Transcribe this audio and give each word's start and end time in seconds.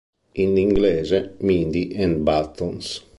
In 0.41 0.57
inglese 0.57 1.35
"Mindy 1.41 1.93
and 1.93 2.23
Buttons". 2.25 3.01